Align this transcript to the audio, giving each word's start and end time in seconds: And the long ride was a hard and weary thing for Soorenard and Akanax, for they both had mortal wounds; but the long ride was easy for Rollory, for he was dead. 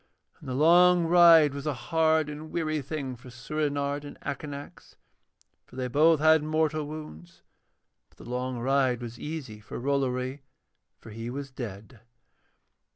And 0.39 0.49
the 0.49 0.55
long 0.55 1.05
ride 1.05 1.53
was 1.53 1.67
a 1.67 1.75
hard 1.75 2.27
and 2.27 2.49
weary 2.49 2.81
thing 2.81 3.15
for 3.15 3.29
Soorenard 3.29 4.03
and 4.03 4.19
Akanax, 4.21 4.95
for 5.67 5.75
they 5.75 5.87
both 5.87 6.19
had 6.19 6.41
mortal 6.41 6.87
wounds; 6.87 7.43
but 8.09 8.17
the 8.17 8.27
long 8.27 8.57
ride 8.57 8.99
was 8.99 9.19
easy 9.19 9.59
for 9.59 9.79
Rollory, 9.79 10.41
for 10.97 11.11
he 11.11 11.29
was 11.29 11.51
dead. 11.51 11.99